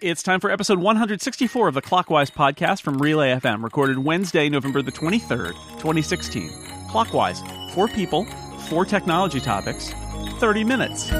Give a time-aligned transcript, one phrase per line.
[0.00, 4.80] It's time for episode 164 of the Clockwise podcast from Relay FM, recorded Wednesday, November
[4.80, 6.52] the 23rd, 2016.
[6.88, 7.42] Clockwise,
[7.72, 8.24] four people,
[8.68, 9.90] four technology topics,
[10.38, 11.10] 30 minutes.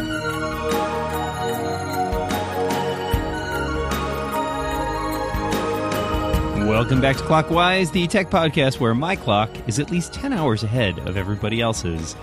[6.68, 10.62] Welcome back to Clockwise, the tech podcast where my clock is at least 10 hours
[10.62, 12.14] ahead of everybody else's.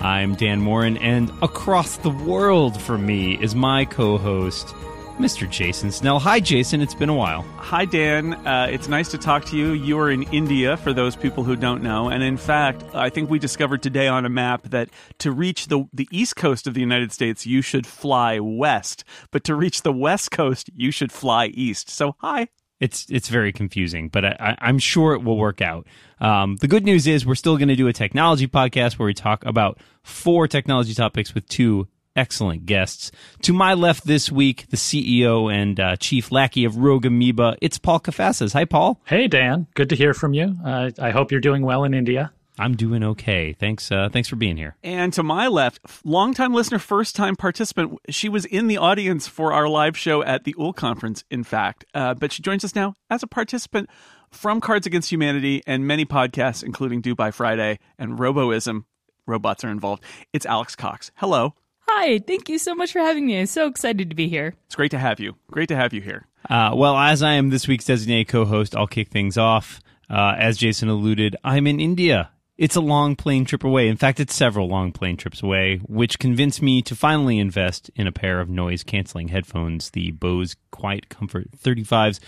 [0.00, 4.74] I'm Dan Moren, and across the world from me is my co host,
[5.20, 5.48] Mr.
[5.48, 6.18] Jason Snell.
[6.18, 6.80] Hi, Jason.
[6.80, 7.42] It's been a while.
[7.58, 8.34] Hi, Dan.
[8.46, 9.72] Uh, it's nice to talk to you.
[9.72, 12.08] You are in India, for those people who don't know.
[12.08, 15.84] And in fact, I think we discovered today on a map that to reach the,
[15.92, 19.04] the east coast of the United States, you should fly west.
[19.30, 21.90] But to reach the west coast, you should fly east.
[21.90, 22.48] So, hi.
[22.80, 25.86] It's it's very confusing, but I, I'm sure it will work out.
[26.18, 29.12] Um, the good news is we're still going to do a technology podcast where we
[29.12, 33.10] talk about four technology topics with two excellent guests.
[33.42, 37.78] To my left this week, the CEO and uh, chief lackey of Rogue Amoeba, it's
[37.78, 38.52] Paul Kafasis.
[38.52, 39.00] Hi, Paul.
[39.06, 39.66] Hey, Dan.
[39.74, 40.56] Good to hear from you.
[40.64, 42.32] Uh, I hope you're doing well in India.
[42.58, 43.54] I'm doing okay.
[43.54, 43.90] Thanks.
[43.90, 44.76] Uh, thanks for being here.
[44.82, 47.98] And to my left, longtime listener, first time participant.
[48.10, 51.86] She was in the audience for our live show at the Úll conference, in fact,
[51.94, 53.88] uh, but she joins us now as a participant
[54.30, 58.84] from Cards Against Humanity and many podcasts, including Do By Friday and Roboism.
[59.26, 60.04] Robots are involved.
[60.34, 61.10] It's Alex Cox.
[61.16, 61.54] Hello.
[62.02, 63.38] Hi, thank you so much for having me.
[63.38, 64.54] I'm so excited to be here.
[64.64, 65.36] It's great to have you.
[65.50, 66.26] Great to have you here.
[66.48, 69.82] Uh, well, as I am this week's designated co-host, I'll kick things off.
[70.08, 73.88] Uh, as Jason alluded, I'm in India it's a long plane trip away.
[73.88, 78.06] In fact, it's several long plane trips away, which convinced me to finally invest in
[78.06, 82.20] a pair of noise canceling headphones, the Bose Quiet Comfort 35s,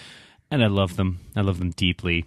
[0.51, 1.21] and I love them.
[1.37, 2.25] I love them deeply.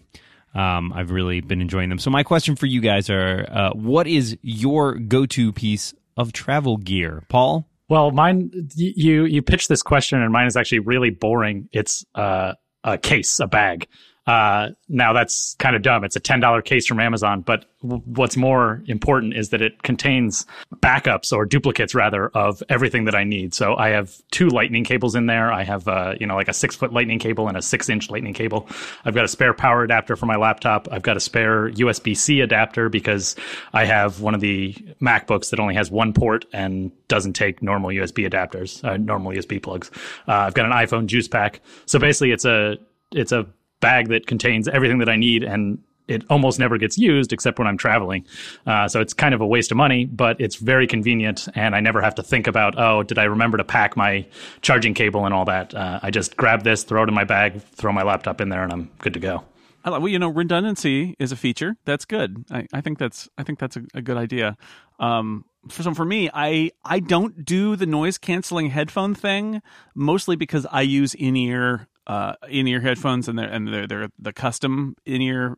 [0.54, 1.98] Um, I've really been enjoying them.
[1.98, 6.78] So my question for you guys are, uh, what is your go-to piece of travel
[6.78, 7.68] gear, Paul?
[7.88, 11.70] Well, mine you you pitched this question, and mine is actually really boring.
[11.72, 13.88] It's uh, a case, a bag.
[14.28, 16.04] Uh, now that's kind of dumb.
[16.04, 20.48] It's a $10 case from Amazon, but w- what's more important is that it contains
[20.78, 23.54] backups or duplicates rather of everything that I need.
[23.54, 25.54] So I have two lightning cables in there.
[25.54, 28.10] I have, uh, you know, like a six foot lightning cable and a six inch
[28.10, 28.68] lightning cable.
[29.06, 30.88] I've got a spare power adapter for my laptop.
[30.92, 33.36] I've got a spare USB C adapter because
[33.74, 37.92] I have one of the MacBooks that only has one port and doesn't take normal
[37.92, 39.92] USB adapters, uh, normal USB plugs.
[40.28, 41.62] Uh, I've got an iPhone juice pack.
[41.86, 42.78] So basically it's a,
[43.12, 43.46] it's a
[43.80, 47.68] bag that contains everything that I need and it almost never gets used except when
[47.68, 48.26] I'm traveling.
[48.66, 51.80] Uh, so it's kind of a waste of money, but it's very convenient, and I
[51.80, 54.26] never have to think about, oh, did I remember to pack my
[54.62, 55.74] charging cable and all that?
[55.74, 58.64] Uh, I just grab this, throw it in my bag, throw my laptop in there,
[58.64, 59.44] and I'm good to go.
[59.86, 61.76] Well, you know, redundancy is a feature.
[61.86, 62.44] That's good.
[62.50, 64.58] I, I think that's I think that's a, a good idea.
[65.00, 69.62] Um, for some, for me, I I don't do the noise canceling headphone thing
[69.94, 74.10] mostly because I use in ear uh, in ear headphones and they're and they're, they're
[74.20, 75.58] the custom in ear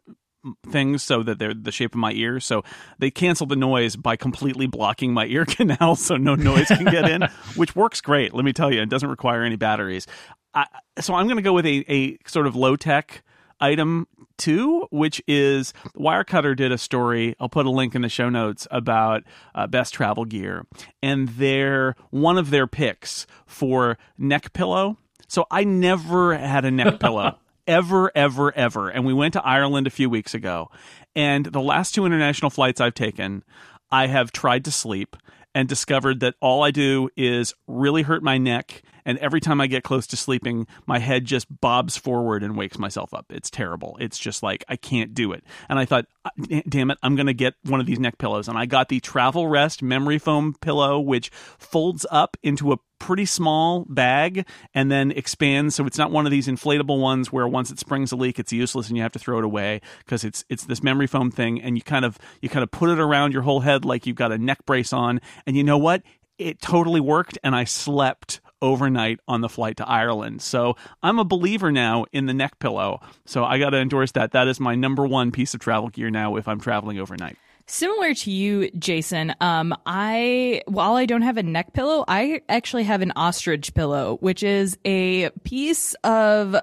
[0.69, 2.39] things so that they're the shape of my ear.
[2.39, 2.63] So
[2.99, 7.09] they cancel the noise by completely blocking my ear canal so no noise can get
[7.09, 7.23] in,
[7.55, 8.33] which works great.
[8.33, 10.07] Let me tell you, it doesn't require any batteries.
[10.53, 10.65] I,
[10.99, 13.23] so I'm going to go with a, a sort of low tech
[13.59, 14.07] item
[14.37, 17.35] two, which is Wirecutter did a story.
[17.39, 19.23] I'll put a link in the show notes about
[19.55, 20.65] uh, best travel gear,
[21.01, 24.97] and their one of their picks for neck pillow
[25.27, 27.37] so I never had a neck pillow.
[27.67, 28.89] ever, ever, ever.
[28.89, 30.71] And we went to Ireland a few weeks ago.
[31.15, 33.43] And the last two international flights I've taken,
[33.91, 35.15] I have tried to sleep
[35.53, 39.67] and discovered that all I do is really hurt my neck and every time I
[39.67, 43.25] get close to sleeping, my head just bobs forward and wakes myself up.
[43.29, 43.97] It's terrible.
[44.01, 45.45] It's just like I can't do it.
[45.69, 46.29] And I thought, uh,
[46.67, 48.49] damn it, I'm going to get one of these neck pillows.
[48.49, 53.25] And I got the Travel Rest memory foam pillow, which folds up into a pretty
[53.25, 57.69] small bag and then expands so it's not one of these inflatable ones where once
[57.69, 60.43] it springs a leak it's useless and you have to throw it away because it's
[60.49, 63.33] it's this memory foam thing and you kind of you kind of put it around
[63.33, 66.01] your whole head like you've got a neck brace on and you know what
[66.39, 70.41] it totally worked and I slept overnight on the flight to Ireland.
[70.41, 72.99] So I'm a believer now in the neck pillow.
[73.25, 74.31] So I got to endorse that.
[74.31, 77.37] That is my number one piece of travel gear now if I'm traveling overnight.
[77.69, 82.85] Similar to you, Jason, um, I while I don't have a neck pillow, I actually
[82.85, 86.55] have an ostrich pillow, which is a piece of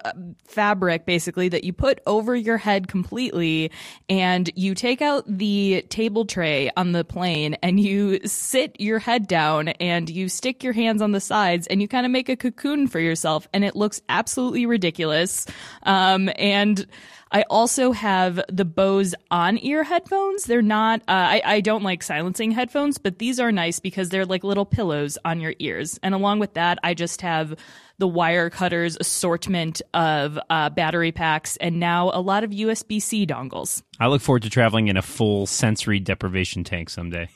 [0.47, 3.69] fabric basically that you put over your head completely,
[4.09, 9.27] and you take out the table tray on the plane and you sit your head
[9.27, 12.35] down and you stick your hands on the sides and you kind of make a
[12.35, 15.45] cocoon for yourself, and it looks absolutely ridiculous.
[15.83, 16.87] Um, and
[17.35, 20.45] I also have the Bose on ear headphones.
[20.45, 24.25] They're not, uh, I, I don't like silencing headphones, but these are nice because they're
[24.25, 25.99] like little pillows on your ears.
[26.01, 27.53] And along with that, I just have
[27.97, 33.83] the Wirecutter's assortment of uh, battery packs and now a lot of USB C dongles.
[33.99, 37.27] I look forward to traveling in a full sensory deprivation tank someday.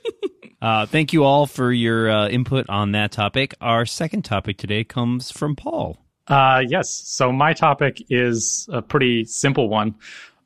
[0.62, 3.52] uh, thank you all for your uh, input on that topic.
[3.60, 5.98] Our second topic today comes from Paul.
[6.26, 6.90] Uh, yes.
[6.90, 9.94] So my topic is a pretty simple one.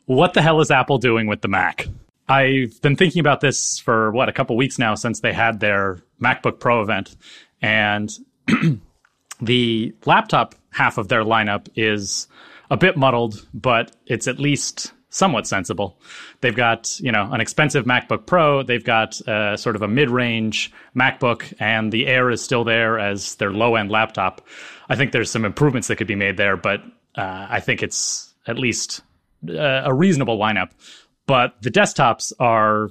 [0.07, 1.87] What the hell is Apple doing with the Mac?
[2.29, 5.99] I've been thinking about this for what a couple weeks now since they had their
[6.21, 7.17] MacBook Pro event,
[7.63, 8.11] and
[9.41, 12.29] the laptop half of their lineup is
[12.71, 15.99] a bit muddled, but it's at least somewhat sensible.
[16.41, 20.73] They've got, you know, an expensive MacBook Pro, they've got uh, sort of a mid-range
[20.95, 24.47] MacBook, and the Air is still there as their low-end laptop.
[24.89, 26.83] I think there's some improvements that could be made there, but
[27.17, 29.03] uh, I think it's at least
[29.49, 30.71] uh, a reasonable lineup.
[31.27, 32.91] But the desktops are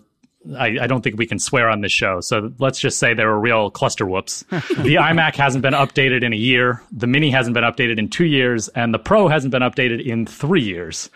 [0.56, 2.22] I, I, don't think we can swear on this show.
[2.22, 4.44] So let's just say they're a real cluster whoops.
[4.50, 6.82] the iMac hasn't been updated in a year.
[6.92, 10.26] The Mini hasn't been updated in two years, and the Pro hasn't been updated in
[10.26, 11.10] three years.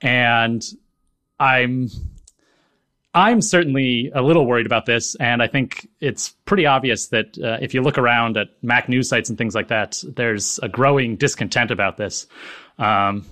[0.00, 0.62] And
[1.38, 1.88] I'm
[3.14, 7.56] I'm certainly a little worried about this, and I think it's pretty obvious that uh,
[7.62, 11.16] if you look around at Mac news sites and things like that, there's a growing
[11.16, 12.26] discontent about this.
[12.78, 13.24] Um,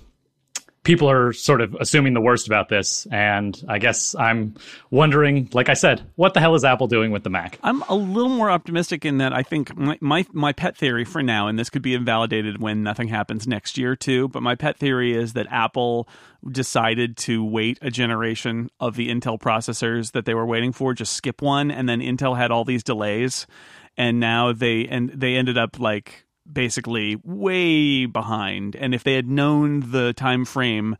[0.85, 3.05] people are sort of assuming the worst about this.
[3.11, 4.55] And I guess I'm
[4.91, 7.59] wondering, like I said, what the hell is Apple doing with the Mac?
[7.63, 11.21] I'm a little more optimistic in that I think my, my, my pet theory for
[11.21, 14.77] now, and this could be invalidated when nothing happens next year too, but my pet
[14.77, 16.07] theory is that Apple
[16.49, 21.13] decided to wait a generation of the Intel processors that they were waiting for, just
[21.13, 23.47] skip one, and then Intel had all these delays.
[23.97, 28.75] And now they and they ended up like basically way behind.
[28.75, 30.97] And if they had known the time frame,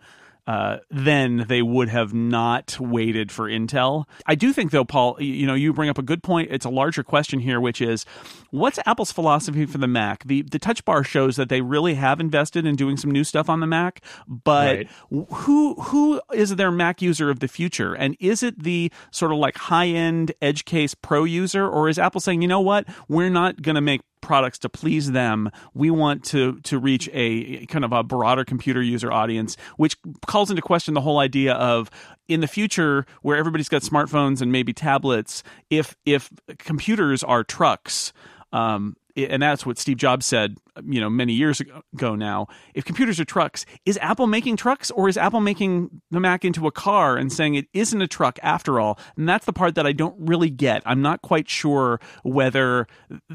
[0.48, 4.06] uh, then they would have not waited for Intel.
[4.28, 6.50] I do think, though, Paul, you know, you bring up a good point.
[6.52, 8.06] It's a larger question here, which is,
[8.52, 10.24] what's Apple's philosophy for the Mac?
[10.24, 13.50] The the Touch Bar shows that they really have invested in doing some new stuff
[13.50, 14.90] on the Mac, but right.
[15.10, 17.96] who who is their Mac user of the future?
[17.96, 21.98] And is it the sort of like high end edge case pro user, or is
[21.98, 25.52] Apple saying, you know what, we're not going to make products to please them.
[25.74, 29.96] We want to to reach a kind of a broader computer user audience, which
[30.26, 31.90] calls into question the whole idea of
[32.28, 35.44] in the future where everybody's got smartphones and maybe tablets.
[35.70, 38.12] If if computers are trucks.
[38.52, 42.48] Um, and that's what Steve Jobs said, you know, many years ago now.
[42.74, 46.68] If computers are trucks, is Apple making trucks or is Apple making the Mac into
[46.68, 49.00] a car and saying it isn't a truck after all?
[49.16, 50.84] And that's the part that I don't really get.
[50.86, 52.88] I'm not quite sure whether,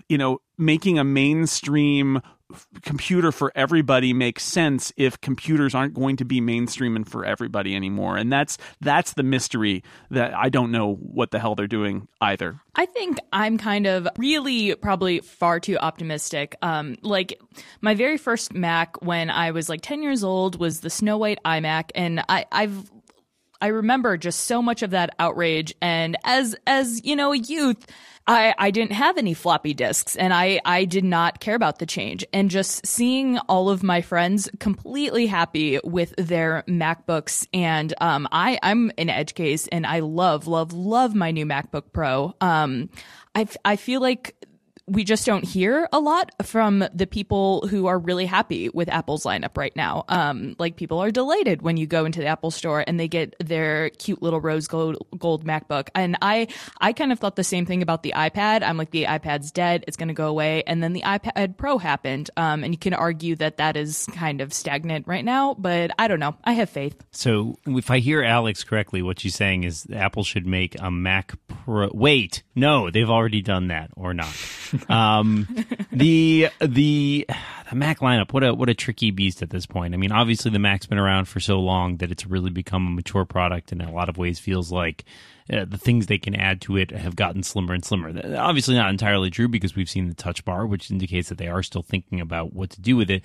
[0.09, 2.21] you know, making a mainstream
[2.83, 7.75] computer for everybody makes sense if computers aren't going to be mainstream and for everybody
[7.75, 12.09] anymore and that's that's the mystery that I don't know what the hell they're doing
[12.21, 12.61] either.
[12.75, 16.57] I think I'm kind of really probably far too optimistic.
[16.63, 17.41] Um like
[17.81, 21.39] my very first Mac when I was like 10 years old was the Snow White
[21.45, 22.91] iMac and I I've
[23.61, 27.87] I remember just so much of that outrage and as as you know a youth
[28.31, 31.87] I, I didn't have any floppy disks and I, I did not care about the
[31.87, 32.25] change.
[32.33, 37.49] And just seeing all of my friends completely happy with their MacBooks.
[37.53, 41.93] And um, I, I'm an edge case and I love, love, love my new MacBook
[41.93, 42.33] Pro.
[42.41, 42.89] Um,
[43.35, 44.37] I, I feel like
[44.91, 49.25] we just don't hear a lot from the people who are really happy with Apple's
[49.25, 50.05] lineup right now.
[50.09, 53.37] Um, like people are delighted when you go into the Apple store and they get
[53.39, 55.91] their cute little rose gold, gold MacBook.
[55.95, 56.49] And I,
[56.81, 58.65] I kind of thought the same thing about the iPad.
[58.65, 59.85] I'm like, the iPad's dead.
[59.87, 60.65] It's going to go away.
[60.67, 62.31] And then the iPad Pro happened.
[62.37, 66.09] Um, and you can argue that that is kind of stagnant right now, but I
[66.09, 66.35] don't know.
[66.43, 66.97] I have faith.
[67.13, 71.35] So if I hear Alex correctly, what she's saying is Apple should make a Mac
[71.47, 71.91] Pro.
[71.95, 74.35] Wait, no, they've already done that or not.
[74.89, 75.47] Um,
[75.93, 77.27] the the
[77.71, 79.95] the Mac lineup, what a what a tricky beast at this point.
[79.95, 82.91] I mean, obviously the Mac's been around for so long that it's really become a
[82.91, 85.05] mature product, and in a lot of ways feels like
[85.53, 88.13] uh, the things they can add to it have gotten slimmer and slimmer.
[88.37, 91.63] Obviously, not entirely true because we've seen the touch bar, which indicates that they are
[91.63, 93.23] still thinking about what to do with it.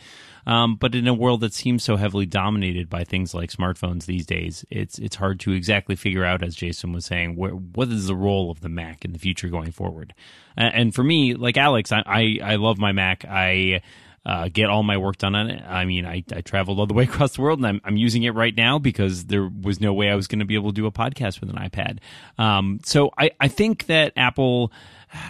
[0.48, 4.26] Um, but in a world that seems so heavily dominated by things like smartphones these
[4.26, 8.08] days, it's it's hard to exactly figure out, as Jason was saying, where, what is
[8.08, 10.14] the role of the Mac in the future going forward.
[10.58, 13.26] and for me, like Alex, I, I, I love my Mac.
[13.26, 13.82] I
[14.26, 15.64] uh, get all my work done on it.
[15.68, 18.24] I mean, I, I traveled all the way across the world, and I'm I'm using
[18.24, 20.76] it right now because there was no way I was going to be able to
[20.76, 22.00] do a podcast with an iPad.
[22.38, 24.72] Um, so I I think that Apple.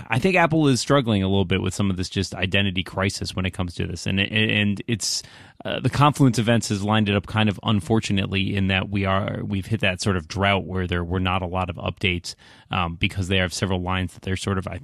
[0.10, 3.36] I think Apple is struggling a little bit with some of this just identity crisis
[3.36, 5.22] when it comes to this, and and it's
[5.64, 9.42] uh, the confluence events has lined it up kind of unfortunately in that we are
[9.44, 12.36] we've hit that sort of drought where there were not a lot of updates
[12.72, 14.80] um, because they have several lines that they're sort of I,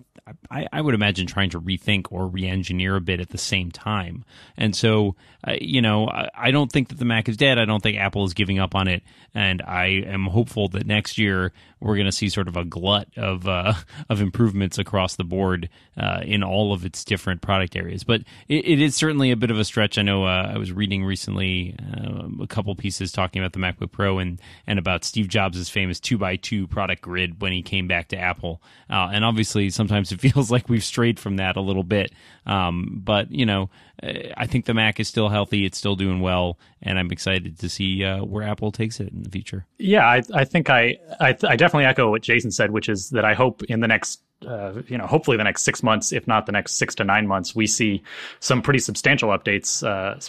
[0.50, 4.24] I, I would imagine trying to rethink or re-engineer a bit at the same time,
[4.58, 5.16] and so
[5.48, 7.58] uh, you know I, I don't think that the Mac is dead.
[7.58, 11.18] I don't think Apple is giving up on it, and I am hopeful that next
[11.18, 13.74] year we're going to see sort of a glut of uh,
[14.10, 18.04] of improvements across the board uh, in all of its different product areas.
[18.04, 19.98] But it, it is certainly a bit of a stretch.
[19.98, 23.92] I know uh, I was reading recently uh, a couple pieces talking about the MacBook
[23.92, 27.88] Pro and and about Steve Jobs' famous two by two product grid when he came
[27.88, 28.62] back to Apple.
[28.90, 32.12] Uh, and obviously, sometimes it feels like we've strayed from that a little bit.
[32.46, 33.70] Um, but you know,
[34.02, 37.70] I think the Mac is still healthy; it's still doing well, and I'm excited to
[37.70, 39.66] see uh, where Apple takes it in the future.
[39.78, 43.26] Yeah, I, I think I, I, I definitely echo what Jason said, which is that
[43.26, 46.46] I hope in the next uh, you know, hopefully the next six months, if not
[46.46, 48.02] the next six to nine months, we see
[48.40, 50.20] some pretty substantial updates, uh,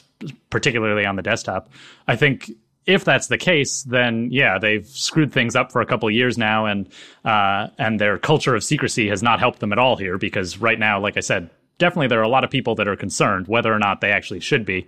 [0.51, 1.71] particularly on the desktop.
[2.07, 2.51] I think
[2.87, 6.67] if that's the case, then yeah, they've screwed things up for a couple years now,
[6.67, 6.89] and
[7.25, 10.19] uh, and their culture of secrecy has not helped them at all here.
[10.19, 11.51] Because right now, like I said,
[11.83, 13.49] definitely there are a lot of people that are concerned.
[13.49, 14.87] Whether or not they actually should be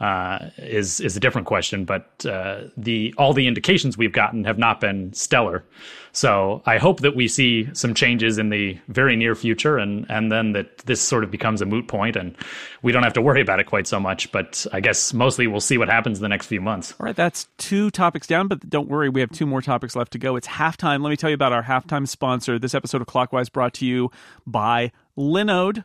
[0.00, 1.84] uh, is is a different question.
[1.84, 5.64] But uh, the all the indications we've gotten have not been stellar.
[6.12, 10.30] So I hope that we see some changes in the very near future, and and
[10.30, 12.36] then that this sort of becomes a moot point, and
[12.82, 14.30] we don't have to worry about it quite so much.
[14.30, 16.94] But I guess mostly we'll see what happens in the next few months.
[16.98, 20.12] All right, that's two topics down, but don't worry, we have two more topics left
[20.12, 20.36] to go.
[20.36, 21.02] It's halftime.
[21.02, 22.58] Let me tell you about our halftime sponsor.
[22.58, 24.10] This episode of Clockwise brought to you
[24.46, 25.84] by Linode.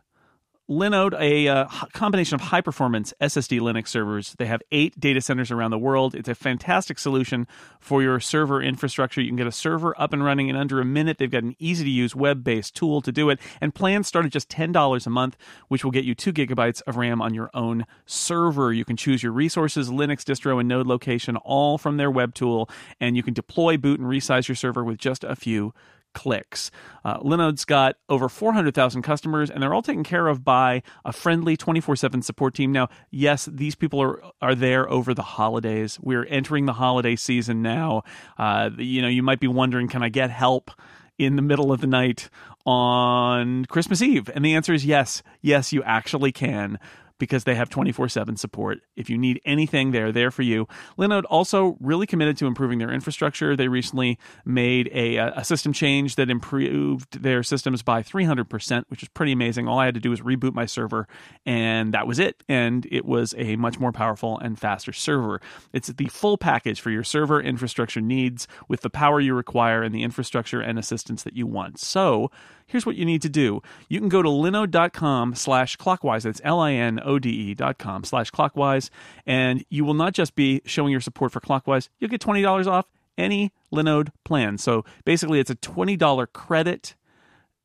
[0.72, 4.36] Linode, a uh, combination of high performance SSD Linux servers.
[4.38, 6.16] They have eight data centers around the world.
[6.16, 7.46] It's a fantastic solution
[7.82, 9.20] for your server infrastructure.
[9.20, 11.18] You can get a server up and running in under a minute.
[11.18, 13.40] They've got an easy to use web based tool to do it.
[13.60, 15.36] And plans start at just $10 a month,
[15.68, 18.72] which will get you two gigabytes of RAM on your own server.
[18.72, 22.70] You can choose your resources, Linux distro, and node location all from their web tool.
[22.98, 25.74] And you can deploy, boot, and resize your server with just a few
[26.14, 26.72] clicks.
[27.04, 31.58] Uh, Linode's got over 400,000 customers, and they're all taken care of by a friendly
[31.58, 32.72] 24 7 support team.
[32.72, 36.00] Now, yes, these people are, are there over the holidays.
[36.02, 38.04] We're entering the holiday season now.
[38.38, 40.72] Uh, you know, you might be wondering can I get help
[41.18, 42.30] in the middle of the night
[42.66, 44.30] on Christmas Eve?
[44.34, 45.24] And the answer is yes.
[45.42, 46.80] Yes, you actually can
[47.22, 48.80] because they have 24 7 support.
[48.96, 50.68] If you need anything, they're there for you.
[50.98, 53.56] Linode also really committed to improving their infrastructure.
[53.56, 59.04] They recently made a, uh, a system change that improved their systems by 300%, which
[59.04, 59.68] is pretty amazing.
[59.68, 61.08] All I had to do was reboot my server,
[61.46, 62.44] and that was it.
[62.50, 65.40] And it was a much more powerful and faster server.
[65.74, 69.94] It's the full package for your server infrastructure needs with the power you require and
[69.94, 71.80] the infrastructure and assistance that you want.
[71.80, 72.32] So,
[72.72, 73.62] here's what you need to do.
[73.90, 76.24] You can go to linode.com slash clockwise.
[76.24, 78.90] That's L-I-N-O-D-E dot com slash clockwise.
[79.26, 82.86] And you will not just be showing your support for clockwise, you'll get $20 off
[83.18, 84.58] any Linode plan.
[84.58, 86.96] So basically it's a $20 credit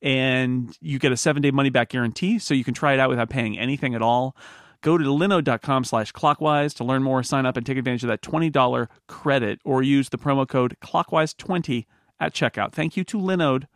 [0.03, 2.39] and you get a seven day money back guarantee.
[2.39, 4.37] So you can try it out without paying anything at all.
[4.83, 8.23] Go to linode.com slash clockwise to learn more, sign up and take advantage of that
[8.23, 11.87] $20 credit or use the promo code clockwise20
[12.21, 12.73] at checkout.
[12.73, 13.67] Thank you to Linode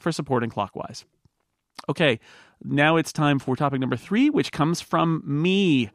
[0.00, 1.04] for supporting Clockwise.
[1.88, 2.20] Okay,
[2.62, 5.90] now it's time for topic number three, which comes from me.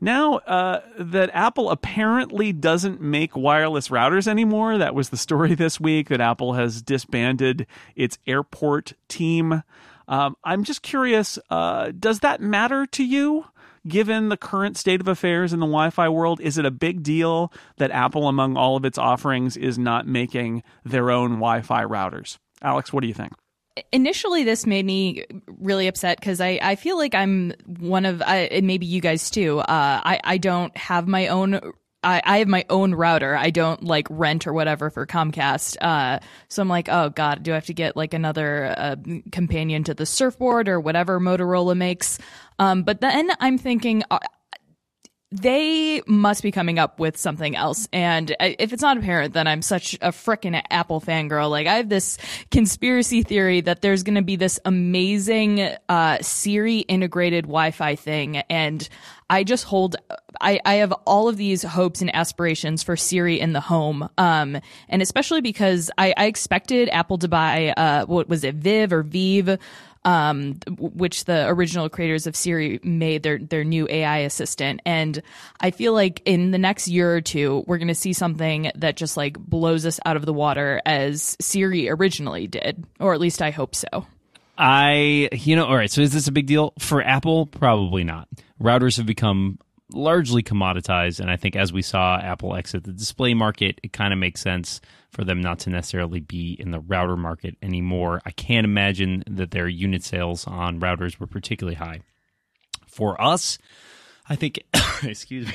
[0.00, 5.80] Now uh, that Apple apparently doesn't make wireless routers anymore, that was the story this
[5.80, 9.62] week that Apple has disbanded its airport team.
[10.06, 13.46] Um, I'm just curious uh, does that matter to you?
[13.86, 17.02] Given the current state of affairs in the Wi Fi world, is it a big
[17.02, 21.84] deal that Apple, among all of its offerings, is not making their own Wi Fi
[21.84, 22.38] routers?
[22.62, 23.34] Alex, what do you think?
[23.92, 28.48] Initially this made me really upset because I, I feel like I'm one of I,
[28.50, 29.58] and maybe you guys too.
[29.60, 31.60] Uh, I I don't have my own.
[32.02, 33.34] I, I have my own router.
[33.34, 35.78] I don't like rent or whatever for Comcast.
[35.80, 38.96] Uh, so I'm like, oh god, do I have to get like another uh,
[39.32, 42.18] companion to the surfboard or whatever Motorola makes?
[42.58, 44.18] Um, but then I'm thinking, uh,
[45.34, 47.88] they must be coming up with something else.
[47.92, 51.50] And if it's not apparent, then I'm such a frickin' Apple fangirl.
[51.50, 52.18] Like I have this
[52.52, 58.88] conspiracy theory that there's going to be this amazing uh, Siri integrated Wi-Fi thing, and
[59.28, 59.96] I just hold.
[60.40, 64.60] I, I have all of these hopes and aspirations for Siri in the home, um,
[64.88, 69.02] and especially because I, I expected Apple to buy uh, what was it, Viv or
[69.02, 69.58] Vive
[70.04, 74.80] um, which the original creators of Siri made their their new AI assistant.
[74.84, 75.22] And
[75.60, 78.96] I feel like in the next year or two, we're going to see something that
[78.96, 83.42] just like blows us out of the water as Siri originally did, or at least
[83.42, 84.06] I hope so.
[84.56, 85.90] I, you know, all right.
[85.90, 87.46] So is this a big deal for Apple?
[87.46, 88.28] Probably not.
[88.62, 89.58] Routers have become
[89.92, 94.12] largely commoditized, and I think as we saw Apple exit the display market, it kind
[94.12, 94.80] of makes sense
[95.14, 98.20] for them not to necessarily be in the router market anymore.
[98.24, 102.00] I can't imagine that their unit sales on routers were particularly high.
[102.86, 103.58] For us,
[104.28, 104.60] I think,
[105.02, 105.54] excuse me,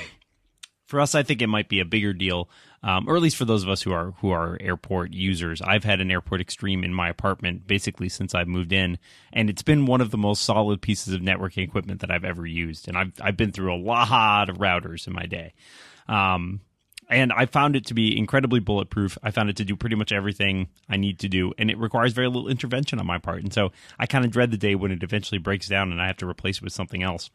[0.85, 2.49] for us, I think it might be a bigger deal
[2.81, 5.61] um, or at least for those of us who are who are airport users.
[5.61, 8.97] I've had an airport extreme in my apartment basically since I've moved in,
[9.33, 12.45] and it's been one of the most solid pieces of networking equipment that I've ever
[12.45, 12.87] used.
[12.87, 15.53] And I've I've been through a lot of routers in my day.
[16.07, 16.61] Um,
[17.09, 19.17] and I found it to be incredibly bulletproof.
[19.23, 22.13] I found it to do pretty much everything I need to do, and it requires
[22.13, 23.41] very little intervention on my part.
[23.41, 26.07] And so I kind of dread the day when it eventually breaks down and I
[26.07, 27.29] have to replace it with something else.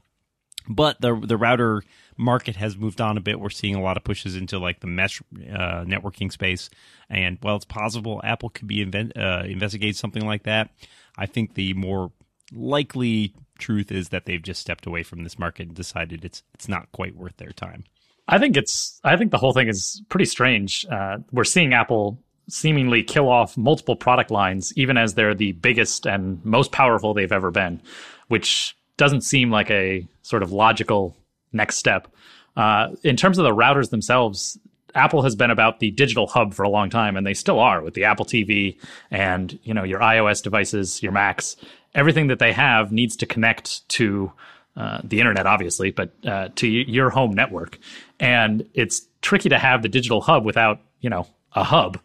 [0.67, 1.83] But the the router
[2.17, 3.39] market has moved on a bit.
[3.39, 5.21] We're seeing a lot of pushes into like the mesh
[5.53, 6.71] uh, networking space,
[7.11, 10.71] and while it's possible Apple could be invent, uh, investigate something like that,
[11.19, 12.13] I think the more
[12.51, 16.69] likely truth is that they've just stepped away from this market and decided it's it's
[16.69, 17.85] not quite worth their time.
[18.29, 20.87] I think it's I think the whole thing is pretty strange.
[20.91, 26.07] Uh, we're seeing Apple seemingly kill off multiple product lines, even as they're the biggest
[26.07, 27.81] and most powerful they've ever been,
[28.29, 31.17] which doesn't seem like a sort of logical
[31.53, 32.09] next step.
[32.57, 34.59] Uh, in terms of the routers themselves,
[34.95, 37.83] Apple has been about the digital hub for a long time, and they still are
[37.83, 38.77] with the Apple TV
[39.11, 41.57] and you know your iOS devices, your Macs.
[41.95, 44.33] Everything that they have needs to connect to
[44.77, 47.79] uh, the internet, obviously, but uh, to y- your home network.
[48.19, 51.99] And it's tricky to have the digital hub without you know a hub.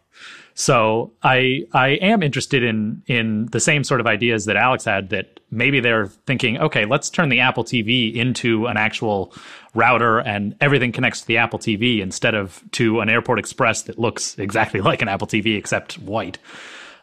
[0.54, 5.08] So I I am interested in in the same sort of ideas that Alex had
[5.10, 9.32] that maybe they're thinking, okay, let's turn the Apple TV into an actual
[9.74, 13.98] router and everything connects to the Apple TV instead of to an Airport Express that
[13.98, 16.38] looks exactly like an Apple TV except white.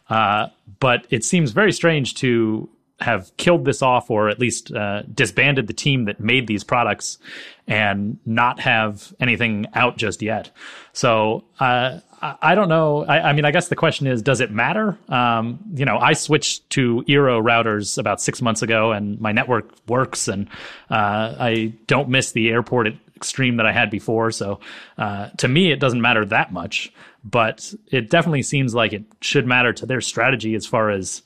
[0.09, 0.47] Uh,
[0.79, 2.69] but it seems very strange to
[2.99, 7.19] have killed this off or at least uh, disbanded the team that made these products
[7.67, 10.49] and not have anything out just yet.
[10.93, 13.05] So uh, I don't know.
[13.05, 14.97] I, I, mean, I guess the question is, does it matter?
[15.09, 19.69] Um, you know, I switched to Eero routers about six months ago, and my network
[19.87, 20.49] works, and
[20.89, 24.31] uh, I don't miss the airport extreme that I had before.
[24.31, 24.59] So
[24.97, 26.91] uh, to me, it doesn't matter that much,
[27.23, 31.21] but it definitely seems like it should matter to their strategy as far as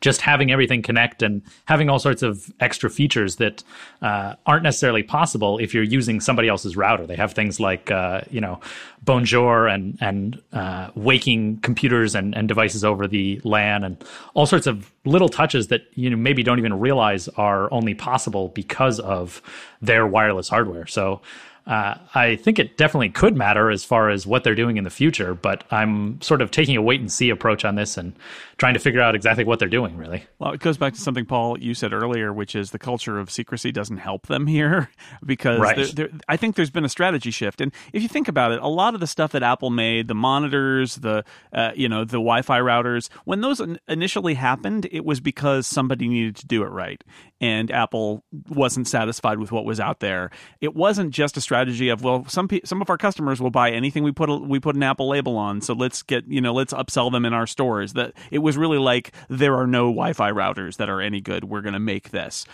[0.00, 3.62] just having everything connect and having all sorts of extra features that
[4.02, 7.06] uh, aren't necessarily possible if you're using somebody else's router.
[7.06, 8.60] They have things like uh, you know
[9.04, 14.02] Bonjour and and uh, waking computers and, and devices over the LAN and
[14.34, 18.48] all sorts of little touches that you know maybe don't even realize are only possible
[18.48, 19.40] because of
[19.80, 20.86] their wireless hardware.
[20.86, 21.20] So
[21.66, 24.90] uh, I think it definitely could matter as far as what they're doing in the
[24.90, 28.12] future, but I'm sort of taking a wait and see approach on this and
[28.58, 30.24] trying to figure out exactly what they're doing, really.
[30.38, 33.30] Well, it goes back to something, Paul, you said earlier, which is the culture of
[33.30, 34.90] secrecy doesn't help them here
[35.26, 35.76] because right.
[35.76, 37.60] they're, they're, I think there's been a strategy shift.
[37.60, 40.14] And if you think about it, a lot of the stuff that Apple made, the
[40.14, 45.20] monitors, the, uh, you know, the Wi Fi routers, when those initially happened, it was
[45.20, 47.04] because somebody needed to do it right.
[47.38, 50.30] And Apple wasn't satisfied with what was out there.
[50.62, 53.70] It wasn't just a strategy of well, some pe- some of our customers will buy
[53.70, 56.54] anything we put a, we put an Apple label on, so let's get you know
[56.54, 57.92] let's upsell them in our stores.
[57.92, 61.44] That it was really like there are no Wi-Fi routers that are any good.
[61.44, 62.46] We're going to make this.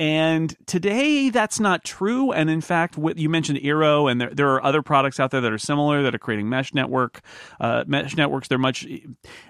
[0.00, 2.32] And today, that's not true.
[2.32, 5.42] And in fact, what you mentioned Eero, and there, there are other products out there
[5.42, 7.20] that are similar that are creating mesh network
[7.60, 8.48] uh, mesh networks.
[8.48, 8.86] They're much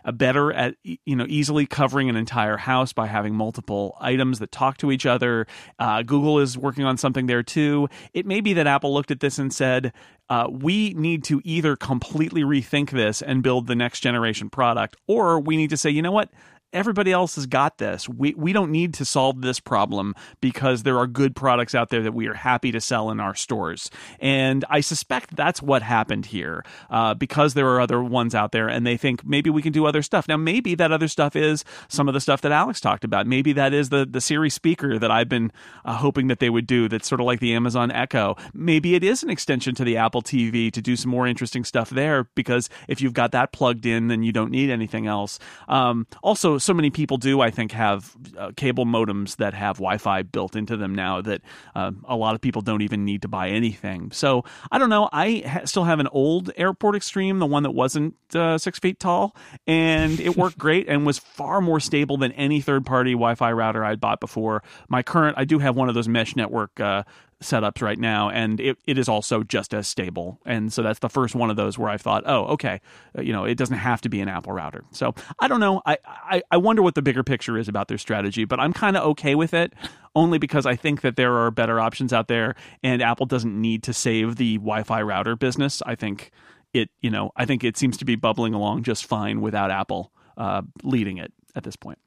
[0.05, 4.51] uh, better at you know easily covering an entire house by having multiple items that
[4.51, 5.47] talk to each other.
[5.79, 7.89] Uh, Google is working on something there too.
[8.13, 9.93] It may be that Apple looked at this and said,
[10.29, 15.39] uh, we need to either completely rethink this and build the next generation product, or
[15.39, 16.29] we need to say, you know what,
[16.73, 18.09] everybody else has got this.
[18.09, 22.03] We we don't need to solve this problem because there are good products out there
[22.03, 23.91] that we are happy to sell in our stores.
[24.19, 28.69] And I suspect that's what happened here uh, because there are other ones out there,
[28.69, 30.29] and they think maybe we can do other stuff.
[30.29, 33.27] Now, maybe that other stuff is some of the stuff that Alex talked about.
[33.27, 35.53] Maybe that is the the Siri speaker that I've been
[35.85, 36.89] uh, hoping that they would do.
[36.89, 38.37] That's sort of like the Amazon Echo.
[38.55, 41.91] Maybe it is an extension to the Apple TV to do some more interesting stuff
[41.91, 45.39] there because if you've got that plugged in, then you don't need anything else.
[45.69, 50.23] Um, also so many people do, I think, have uh, cable modems that have Wi-Fi
[50.23, 51.43] built into them now that
[51.75, 54.13] uh, a lot of people don't even need to buy anything.
[54.13, 55.09] So I don't know.
[55.13, 59.01] I ha- still have an old Airport Extreme, the one that wasn't uh, six feet
[59.01, 59.35] tall,
[59.67, 64.01] and it worked great and was far more stable than any third-party Wi-Fi router I'd
[64.01, 64.63] bought before.
[64.89, 67.05] My current, I do have one of those mesh network uh,
[67.43, 70.39] setups right now, and it, it is also just as stable.
[70.45, 72.81] And so that's the first one of those where I thought, oh, okay,
[73.19, 74.85] uh, you know, it doesn't have to be an Apple router.
[74.93, 75.81] So I don't know.
[75.87, 78.97] I, I, I wonder what the bigger picture is about their strategy, but I'm kind
[78.97, 79.73] of okay with it
[80.15, 83.83] only because I think that there are better options out there, and Apple doesn't need
[83.85, 85.83] to save the Wi Fi router business.
[85.87, 86.31] I think
[86.73, 90.13] it, you know, I think it seems to be bubbling along just fine without Apple
[90.37, 91.99] uh, leading it at this point.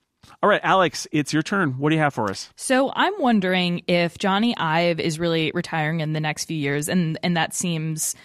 [0.42, 1.78] All right, Alex, it's your turn.
[1.78, 2.50] What do you have for us?
[2.56, 7.18] So I'm wondering if Jony Ive is really retiring in the next few years, and
[7.24, 8.16] and that seems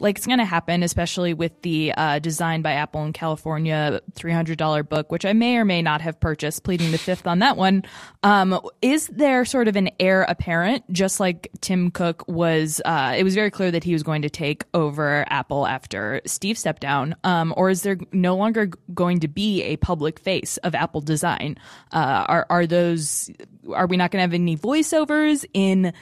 [0.00, 5.12] like it's going to happen, especially with the uh, by Apple in California $300 book,
[5.12, 7.84] which I may or may not have purchased, pleading the fifth on that one.
[8.22, 13.24] Um, is there sort of an heir apparent, just like Tim Cook was, uh, it
[13.24, 17.14] was very clear that he was going to take over Apple after Steve stepped down,
[17.24, 21.56] um, or is there no longer going to be a public face of Apple design?
[21.92, 23.30] Uh, are, are those
[23.74, 25.92] are we not going to have any voiceovers in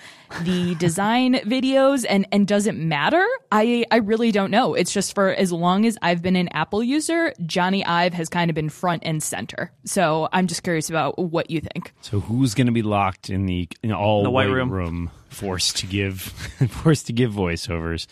[0.43, 2.05] the design videos?
[2.09, 3.27] And and does it matter?
[3.51, 4.75] I i really don't know.
[4.75, 8.51] It's just for as long as i've been an apple user Jony ive has kind
[8.51, 9.73] of been front and center.
[9.85, 11.93] So i'm just curious about what you think.
[12.01, 14.71] So who's going to be locked in the in all The white white room.
[14.71, 16.21] room, forced to give
[16.71, 18.07] forced to give voiceovers?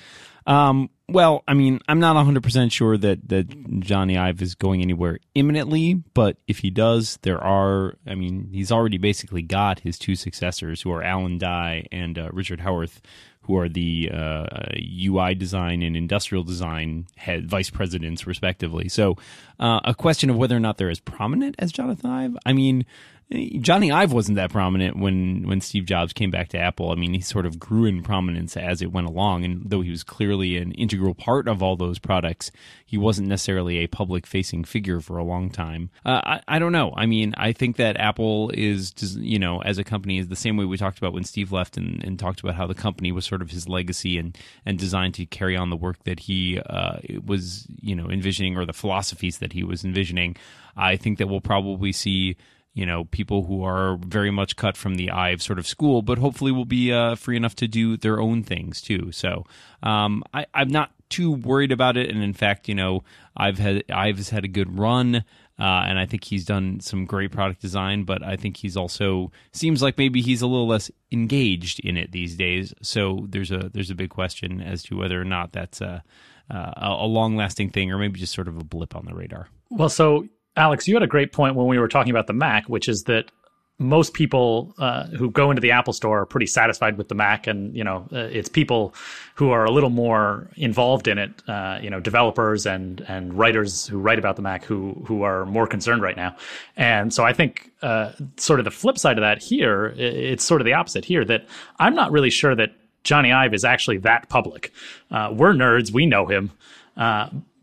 [0.46, 3.48] Um, well, I mean, I'm not 100 percent sure that that
[3.80, 7.96] Jony Ive is going anywhere imminently, but if he does, there are.
[8.06, 12.30] I mean, he's already basically got his two successors, who are Alan Dye and uh,
[12.32, 13.00] Richard Howarth,
[13.42, 18.88] who are the uh, UI design and industrial design head vice presidents, respectively.
[18.88, 19.16] So,
[19.60, 22.36] uh, a question of whether or not they're as prominent as Jonathan Ive.
[22.44, 22.84] I mean,
[23.32, 26.92] Jony Ive wasn't that prominent when when Steve Jobs came back to Apple.
[26.92, 29.90] I mean, he sort of grew in prominence as it went along, and though he
[29.90, 32.52] was clearly an integral part of all those products,
[32.84, 35.90] he wasn't necessarily a public facing figure for a long time.
[36.04, 36.92] Uh, I, I don't know.
[36.96, 40.56] I mean, I think that Apple is, you know, as a company, is the same
[40.56, 43.26] way we talked about when Steve left and, and talked about how the company was
[43.26, 46.98] sort of his legacy and and designed to carry on the work that he uh,
[47.24, 50.36] was, you know, envisioning or the philosophies that he was envisioning.
[50.76, 52.36] I think that we'll probably see
[52.76, 56.18] you know, people who are very much cut from the Ive sort of school, but
[56.18, 59.10] hopefully will be uh, free enough to do their own things too.
[59.12, 59.46] So
[59.82, 63.02] um, I, I'm not too worried about it, and in fact, you know,
[63.34, 65.24] I've had Ive's had a good run.
[65.58, 69.32] Uh, and I think he's done some great product design, but I think he's also
[69.52, 72.74] seems like maybe he's a little less engaged in it these days.
[72.82, 76.04] So there's a there's a big question as to whether or not that's a
[76.50, 79.48] a, a long lasting thing, or maybe just sort of a blip on the radar.
[79.70, 82.68] Well, so Alex, you had a great point when we were talking about the Mac,
[82.68, 83.30] which is that
[83.78, 87.46] most people uh, who go into the Apple Store are pretty satisfied with the Mac,
[87.46, 88.94] and you know, uh, it's people
[89.34, 93.86] who are a little more involved in it, uh, you know, developers and and writers
[93.86, 96.34] who write about the Mac who who are more concerned right now.
[96.76, 100.62] And so I think uh, sort of the flip side of that here, it's sort
[100.62, 101.24] of the opposite here.
[101.24, 101.46] That
[101.78, 102.70] I'm not really sure that
[103.04, 104.72] Jony Ive is actually that public.
[105.10, 106.50] Uh, we're nerds, we know him.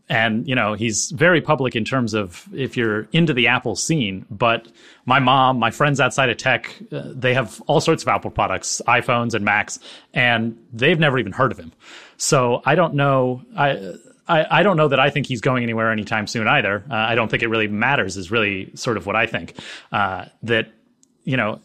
[0.08, 4.26] And you know he's very public in terms of if you're into the apple scene
[4.30, 4.68] but
[5.06, 8.82] my mom my friends outside of tech uh, they have all sorts of apple products
[8.86, 9.78] iphones and macs
[10.12, 11.72] and they've never even heard of him
[12.18, 13.94] so i don't know i
[14.26, 16.84] I, I don't know that I think he's going anywhere anytime soon either.
[16.90, 19.54] Uh, I don't think it really matters, is really sort of what I think.
[19.92, 20.72] Uh, that,
[21.24, 21.60] you know,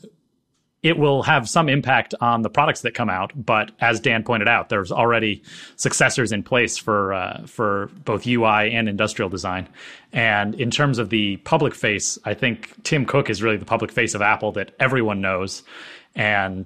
[0.82, 3.32] it will have some impact on the products that come out.
[3.36, 5.44] But as Dan pointed out, there's already
[5.76, 9.68] successors in place for uh, for both UI and industrial design.
[10.14, 13.92] And in terms of the public face, I think Tim Cook is really the public
[13.92, 15.64] face of Apple that everyone knows.
[16.20, 16.66] And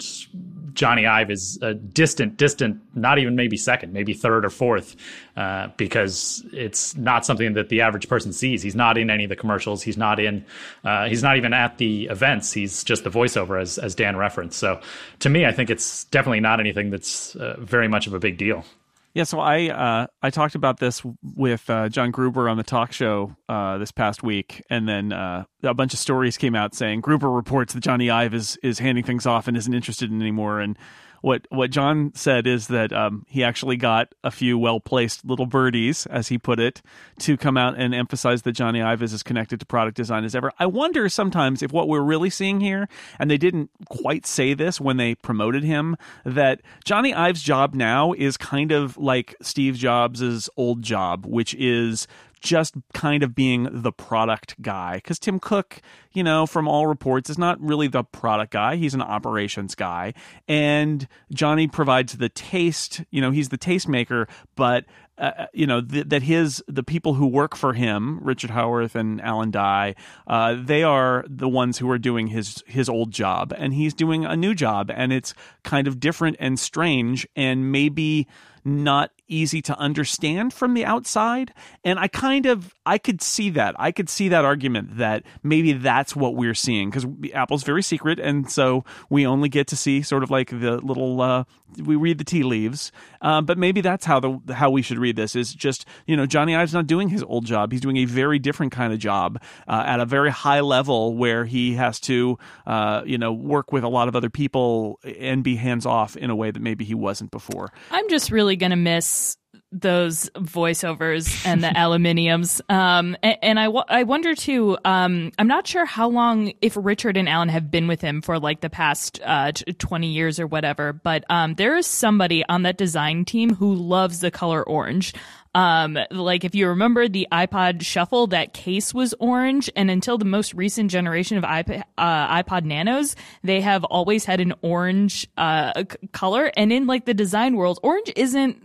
[0.73, 4.95] Jony Ive is a distant, distant, not even maybe second, maybe third or fourth,
[5.37, 8.63] uh, because it's not something that the average person sees.
[8.63, 9.83] He's not in any of the commercials.
[9.83, 10.43] He's not in.
[10.83, 12.51] Uh, he's not even at the events.
[12.51, 14.57] He's just the voiceover, as as Dan referenced.
[14.57, 14.81] So,
[15.19, 18.39] to me, I think it's definitely not anything that's uh, very much of a big
[18.39, 18.65] deal.
[19.13, 22.91] Yeah, so I uh, I talked about this with uh, John Gruber on the talk
[22.91, 27.01] show uh, this past week, and then uh, a bunch of stories came out saying
[27.01, 30.61] Gruber reports that Jony Ive is is handing things off and isn't interested in anymore.
[30.61, 30.79] And
[31.23, 35.45] what what John said is that um, he actually got a few well placed little
[35.45, 36.81] birdies, as he put it,
[37.19, 40.51] to come out and emphasize that Jony Ive is connected to product design as ever.
[40.59, 44.81] I wonder sometimes if what we're really seeing here, and they didn't quite say this
[44.81, 50.49] when they promoted him, that Jony Ive's job now is kind of like Steve Jobs'
[50.57, 52.05] old job, which is
[52.43, 54.95] just kind of being the product guy.
[54.95, 58.75] Because Tim Cook, you know, from all reports, is not really the product guy.
[58.75, 60.13] He's an operations guy.
[60.47, 64.85] And Jony provides the taste, you know, he's the tastemaker, but
[65.17, 68.95] uh, uh, you know th- that his the people who work for him, Richard Howarth
[68.95, 69.93] and Alan Dye,
[70.25, 74.25] uh, they are the ones who are doing his his old job, and he's doing
[74.25, 78.27] a new job, and it's kind of different and strange, and maybe
[78.65, 81.53] not easy to understand from the outside.
[81.83, 83.75] And i kind of i could see that.
[83.77, 88.19] I could see that argument that maybe that's what we're seeing because apple's very secret.
[88.19, 91.43] And so we only get to see sort of like the little uh,
[91.81, 92.91] we read the tea leaves.
[93.21, 96.25] Uh, but maybe that's how the how we should read this is just you know
[96.25, 97.71] jony ive's not doing his old job.
[97.71, 101.45] He's doing a very different kind of job uh, at a very high level where
[101.45, 105.55] he has to uh, you know work with a lot of other people and be
[105.55, 107.71] hands off in a way that maybe he wasn't before.
[107.91, 109.37] I'm just really gonna miss
[109.73, 112.61] those voiceovers and the aluminiums.
[112.69, 116.77] Um, and, and I, w- I wonder too, um, I'm not sure how long, if
[116.79, 120.47] Richard and Alan have been with him for like the past uh, 20 years or
[120.47, 125.13] whatever, but um, there is somebody on that design team who loves the color orange.
[125.55, 130.25] Um, like if you remember the iPod Shuffle, that case was orange, and until the
[130.25, 135.71] most recent generation of iPod, uh, iPod Nanos, they have always had an orange uh,
[135.77, 136.51] c- color.
[136.57, 138.63] And in like the design world, orange isn't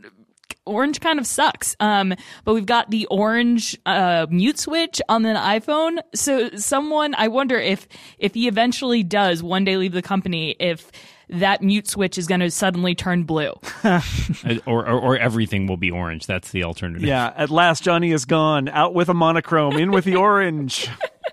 [0.68, 1.76] orange kind of sucks.
[1.80, 5.98] Um, but we've got the orange uh, mute switch on the iPhone.
[6.14, 10.90] So someone, I wonder if if he eventually does one day leave the company, if
[11.30, 13.52] that mute switch is going to suddenly turn blue,
[13.84, 16.26] or, or, or everything will be orange.
[16.26, 17.06] That's the alternative.
[17.06, 18.68] Yeah, at last Jony is gone.
[18.68, 20.88] Out with a monochrome, in with the orange.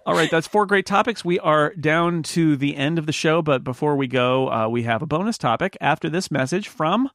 [0.06, 1.26] All right, that's four great topics.
[1.26, 4.84] We are down to the end of the show, but before we go, uh, we
[4.84, 7.10] have a bonus topic after this message from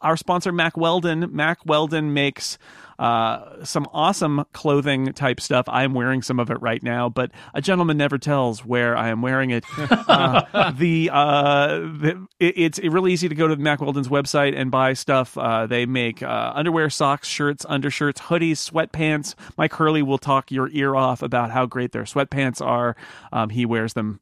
[0.00, 1.28] our sponsor, Mack Weldon.
[1.34, 2.58] Mack Weldon makes
[2.98, 5.66] uh, some awesome clothing type stuff.
[5.68, 9.08] I am wearing some of it right now, but a gentleman never tells where I
[9.08, 9.64] am wearing it.
[9.78, 14.70] uh, the, uh, the it, it's really easy to go to Mack Weldon's website and
[14.70, 15.36] buy stuff.
[15.36, 19.34] Uh, they make uh, underwear, socks, shirts, undershirts, hoodies, sweatpants.
[19.56, 22.96] Mike Hurley will talk your ear off about how great their sweatpants are.
[23.32, 24.20] Um, he wears them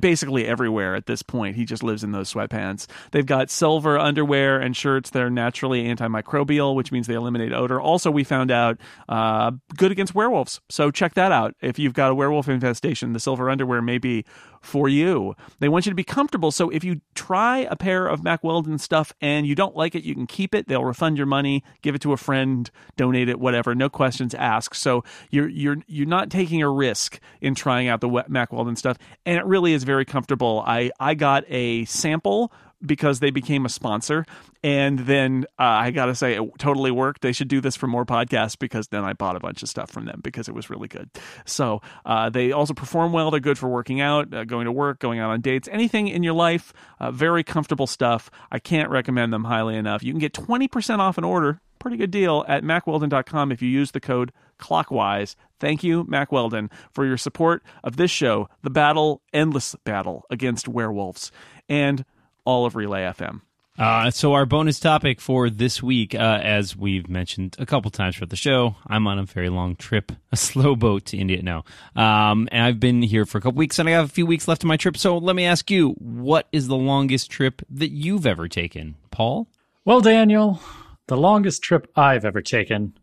[0.00, 1.56] basically everywhere at this point.
[1.56, 2.86] He just lives in those sweatpants.
[3.12, 5.10] They've got silver underwear and shirts.
[5.10, 7.80] They're naturally antimicrobial, which means they eliminate odor.
[7.80, 8.78] Also, we found out
[9.08, 10.60] uh, good against werewolves.
[10.68, 11.54] So check that out.
[11.60, 14.24] If you've got a werewolf infestation, the silver underwear may be
[14.60, 15.34] for you.
[15.58, 16.50] They want you to be comfortable.
[16.50, 20.04] So if you try a pair of Mack Weldon stuff and you don't like it,
[20.04, 20.68] you can keep it.
[20.68, 23.74] They'll refund your money, give it to a friend, donate it, whatever.
[23.74, 24.76] No questions asked.
[24.76, 28.98] So you're you're you're not taking a risk in trying out the Mack Weldon stuff,
[29.26, 30.62] and it really is very comfortable.
[30.66, 32.52] I I got a sample
[32.84, 34.24] because they became a sponsor.
[34.62, 37.22] And then uh, I got to say, it totally worked.
[37.22, 39.90] They should do this for more podcasts because then I bought a bunch of stuff
[39.90, 41.10] from them because it was really good.
[41.44, 43.30] So uh, they also perform well.
[43.30, 46.22] They're good for working out, uh, going to work, going out on dates, anything in
[46.22, 46.72] your life.
[46.98, 48.30] Uh, very comfortable stuff.
[48.50, 50.02] I can't recommend them highly enough.
[50.02, 51.60] You can get 20% off an order.
[51.78, 55.36] Pretty good deal at mackweldon.com if you use the code clockwise.
[55.60, 60.68] Thank you, Mack Weldon, for your support of this show, the battle, endless battle against
[60.68, 61.30] werewolves.
[61.68, 62.04] And
[62.48, 63.42] all of Relay FM.
[63.78, 68.16] Uh, so our bonus topic for this week, uh, as we've mentioned a couple times
[68.16, 71.64] for the show, I'm on a very long trip, a slow boat to India now,
[71.94, 74.48] um, and I've been here for a couple weeks, and I have a few weeks
[74.48, 74.96] left of my trip.
[74.96, 79.46] So let me ask you, what is the longest trip that you've ever taken, Paul?
[79.84, 80.60] Well, Daniel,
[81.06, 82.94] the longest trip I've ever taken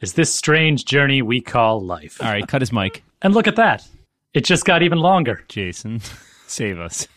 [0.00, 2.22] is this strange journey we call life.
[2.22, 3.02] All right, cut his mic.
[3.20, 3.86] And look at that,
[4.32, 5.44] it just got even longer.
[5.48, 6.00] Jason,
[6.52, 7.08] save us.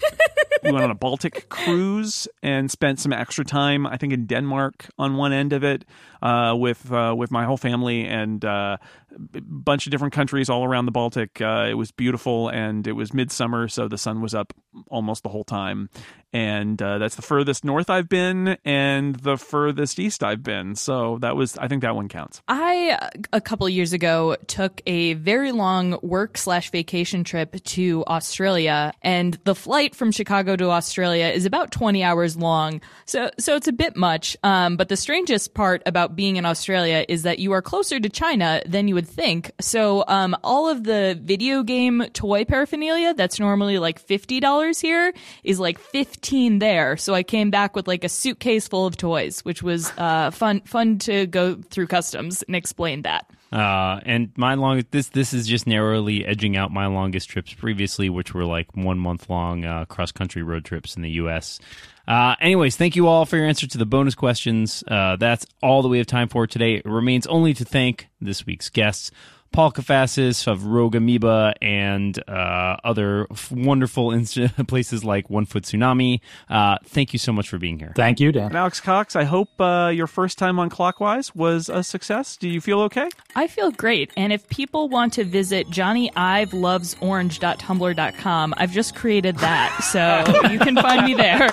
[0.64, 4.88] we went on a Baltic cruise and spent some extra time, I think, in Denmark
[4.98, 5.86] on one end of it
[6.22, 8.78] uh, with uh, with my whole family and uh,
[9.18, 11.42] bunch of different countries all around the Baltic.
[11.42, 14.54] Uh, it was beautiful and it was midsummer, so the sun was up
[14.88, 15.90] almost the whole time.
[16.34, 20.76] And uh, that's the furthest north I've been and the furthest east I've been.
[20.76, 22.42] So that was, I think that one counts.
[22.50, 28.92] I a couple years ago took a very long work slash vacation trip to Australia,
[29.02, 32.82] and the flight from Chicago to Australia is about twenty hours long.
[33.06, 34.36] So so it's a bit much.
[34.44, 38.10] Um, but the strangest part about being in Australia is that you are closer to
[38.10, 39.52] China than you would think.
[39.62, 45.14] So um, all of the video game toy paraphernalia that's normally like fifty dollars here
[45.44, 46.98] is like fifteen there.
[46.98, 50.62] So I came back with like a suitcase full of toys, which was uh, fun
[50.62, 53.30] fun to go through customs and explain that.
[53.52, 58.10] Uh, and my long this this is just narrowly edging out my longest trips previously,
[58.10, 61.60] which were like one month long uh, cross country road trips in the U.S.
[62.08, 64.84] Uh, anyways, thank you all for your answer to the bonus questions.
[64.88, 66.76] Uh, that's all that we have time for today.
[66.76, 69.12] It remains only to thank this week's guests.
[69.56, 74.38] Paul Kafasis of Rogue Amoeba and uh, other f- wonderful inst-
[74.68, 76.20] places like One Foot Tsunami.
[76.50, 77.94] Uh, thank you so much for being here.
[77.96, 78.48] Thank you, Dan.
[78.48, 82.36] And Alex Cox, I hope uh, your first time on Clockwise was a success.
[82.36, 83.08] Do you feel okay?
[83.34, 84.12] I feel great.
[84.18, 89.72] And if people want to visit johnnyiveslovesorange.tumblr.com, I've just created that.
[89.96, 91.50] So you can find me there.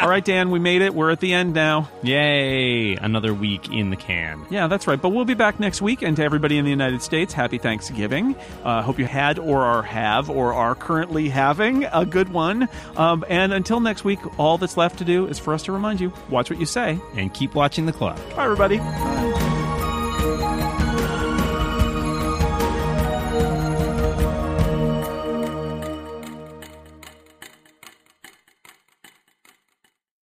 [0.00, 0.94] All right, Dan, we made it.
[0.94, 1.90] We're at the end now.
[2.02, 2.96] Yay!
[2.96, 4.40] Another week in the can.
[4.48, 5.02] Yeah, that's right.
[5.02, 6.00] But we'll be back next week.
[6.00, 8.34] And to everybody in the United States, happy Thanksgiving.
[8.64, 12.68] Uh, hope you had or are have or are currently having a good one.
[12.96, 16.00] Um, and until next week, all that's left to do is for us to remind
[16.00, 16.98] you watch what you say.
[17.14, 18.16] And keep watching the clock.
[18.34, 18.80] Bye, everybody.